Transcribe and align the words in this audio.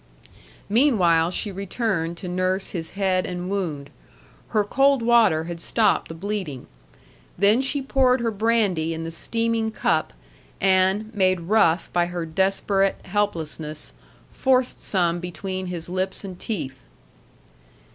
Meanwhile, 0.67 1.29
she 1.29 1.51
returned 1.51 2.17
to 2.17 2.27
nurse 2.27 2.71
his 2.71 2.89
head 2.97 3.27
and 3.27 3.51
wound. 3.51 3.91
Her 4.47 4.63
cold 4.63 5.03
water 5.03 5.43
had 5.43 5.61
stopped 5.61 6.07
the 6.07 6.15
bleeding. 6.15 6.65
Then 7.37 7.61
she 7.61 7.83
poured 7.83 8.19
her 8.19 8.31
brandy 8.31 8.95
in 8.95 9.03
the 9.03 9.11
steaming 9.11 9.69
cup, 9.69 10.11
and, 10.59 11.13
made 11.13 11.41
rough 11.41 11.93
by 11.93 12.07
her 12.07 12.25
desperate 12.25 12.99
helplessness, 13.05 13.93
forced 14.31 14.81
some 14.81 15.19
between 15.19 15.67
his 15.67 15.87
lips 15.87 16.23
and 16.23 16.39
teeth. 16.39 16.81